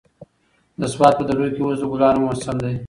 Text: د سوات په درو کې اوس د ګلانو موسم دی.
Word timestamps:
د 0.79 0.81
سوات 0.93 1.13
په 1.17 1.23
درو 1.27 1.45
کې 1.55 1.61
اوس 1.63 1.79
د 1.81 1.83
ګلانو 1.91 2.19
موسم 2.23 2.55
دی. 2.63 2.75